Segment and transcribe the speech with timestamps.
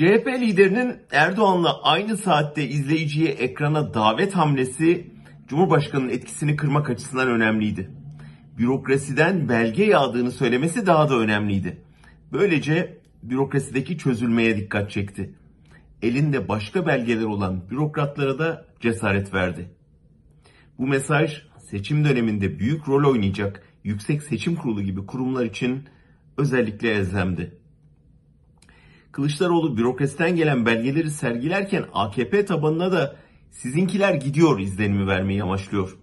[0.00, 5.10] CHP liderinin Erdoğan'la aynı saatte izleyiciye ekrana davet hamlesi
[5.48, 7.90] Cumhurbaşkanı'nın etkisini kırmak açısından önemliydi.
[8.58, 11.82] Bürokrasiden belge yağdığını söylemesi daha da önemliydi.
[12.32, 15.34] Böylece bürokrasideki çözülmeye dikkat çekti.
[16.02, 19.70] Elinde başka belgeler olan bürokratlara da cesaret verdi.
[20.78, 25.84] Bu mesaj seçim döneminde büyük rol oynayacak Yüksek Seçim Kurulu gibi kurumlar için
[26.36, 27.59] özellikle elzemdi.
[29.12, 33.16] Kılıçdaroğlu bürokrasiden gelen belgeleri sergilerken AKP tabanına da
[33.50, 35.98] sizinkiler gidiyor izlenimi vermeyi amaçlıyor.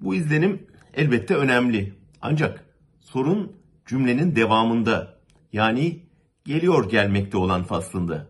[0.00, 1.94] Bu izlenim elbette önemli.
[2.20, 2.64] Ancak
[3.00, 3.52] sorun
[3.86, 5.18] cümlenin devamında.
[5.52, 6.02] Yani
[6.44, 8.26] geliyor gelmekte olan faslında.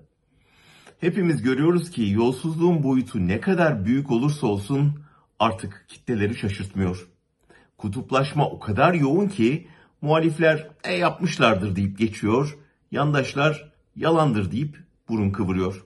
[1.00, 4.92] Hepimiz görüyoruz ki yolsuzluğun boyutu ne kadar büyük olursa olsun
[5.38, 7.08] artık kitleleri şaşırtmıyor.
[7.78, 9.68] Kutuplaşma o kadar yoğun ki
[10.00, 12.58] muhalifler e yapmışlardır deyip geçiyor,
[12.90, 14.78] yandaşlar yalandır deyip
[15.08, 15.84] burun kıvırıyor.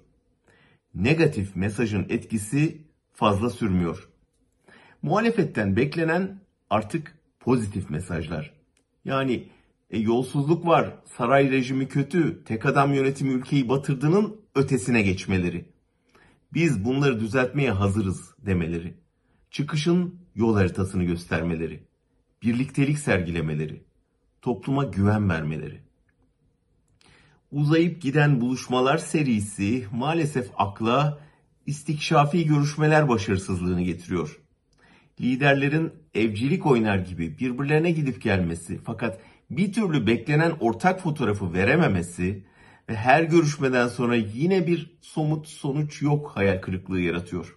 [0.95, 2.83] Negatif mesajın etkisi
[3.13, 4.09] fazla sürmüyor.
[5.03, 6.41] Muhalefetten beklenen
[6.71, 8.53] artık pozitif mesajlar.
[9.05, 9.49] Yani
[9.91, 15.65] e, yolsuzluk var, saray rejimi kötü, tek adam yönetimi ülkeyi batırdığının ötesine geçmeleri.
[16.55, 18.95] Biz bunları düzeltmeye hazırız demeleri.
[19.51, 21.87] Çıkışın yol haritasını göstermeleri.
[22.43, 23.83] Birliktelik sergilemeleri.
[24.43, 25.86] Topluma güven vermeleri.
[27.53, 31.19] Uzayıp giden buluşmalar serisi maalesef akla
[31.67, 34.41] istikşafi görüşmeler başarısızlığını getiriyor.
[35.21, 42.45] Liderlerin evcilik oynar gibi birbirlerine gidip gelmesi fakat bir türlü beklenen ortak fotoğrafı verememesi
[42.89, 47.57] ve her görüşmeden sonra yine bir somut sonuç yok hayal kırıklığı yaratıyor.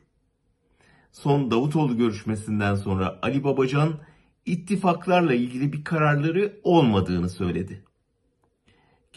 [1.12, 4.00] Son Davutoğlu görüşmesinden sonra Ali Babacan
[4.46, 7.84] ittifaklarla ilgili bir kararları olmadığını söyledi.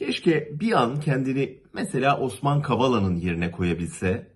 [0.06, 4.32] Keşke bir an kendini mesela Osman Kavala'nın yerine koyabilse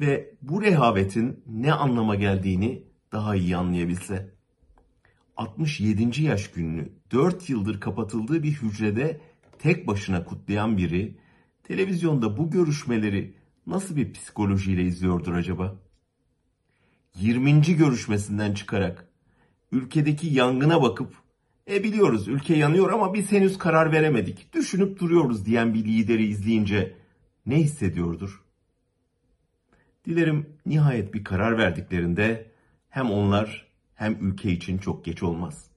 [0.00, 4.34] ve bu rehavetin ne anlama geldiğini daha iyi anlayabilse.
[5.36, 6.22] 67.
[6.22, 9.20] yaş gününü 4 yıldır kapatıldığı bir hücrede
[9.58, 11.18] tek başına kutlayan biri
[11.62, 13.34] televizyonda bu görüşmeleri
[13.66, 15.76] nasıl bir psikolojiyle izliyordur acaba?
[17.14, 17.62] 20.
[17.62, 19.08] görüşmesinden çıkarak
[19.72, 21.25] ülkedeki yangına bakıp
[21.70, 24.52] e biliyoruz ülke yanıyor ama biz henüz karar veremedik.
[24.52, 26.94] Düşünüp duruyoruz diyen bir lideri izleyince
[27.46, 28.42] ne hissediyordur?
[30.04, 32.50] Dilerim nihayet bir karar verdiklerinde
[32.88, 35.70] hem onlar hem ülke için çok geç olmaz.